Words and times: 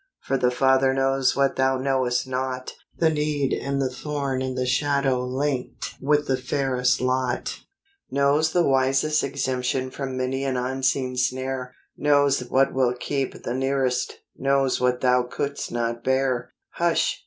for 0.21 0.35
the 0.35 0.49
Father 0.49 0.95
knows 0.95 1.35
what 1.35 1.57
thou 1.57 1.77
knowest 1.77 2.25
not, 2.25 2.71
The 2.97 3.11
need 3.11 3.53
and 3.53 3.79
the 3.79 3.87
thorn 3.91 4.41
and 4.41 4.57
the 4.57 4.65
shadow 4.65 5.21
linked 5.23 5.93
with 6.01 6.25
the 6.25 6.37
fairest 6.37 6.99
lot; 7.01 7.59
Knows 8.09 8.51
the 8.51 8.67
wisest 8.67 9.23
exemption 9.23 9.91
from 9.91 10.17
many 10.17 10.43
an 10.43 10.57
unseen 10.57 11.17
snare; 11.17 11.75
Knows 11.95 12.39
what 12.49 12.73
will 12.73 12.95
keep 12.95 13.43
the 13.43 13.53
nearest, 13.53 14.13
knows 14.35 14.81
what 14.81 15.01
thou 15.01 15.21
couldst 15.21 15.71
not 15.71 16.03
bean 16.03 16.45
Hush 16.71 17.19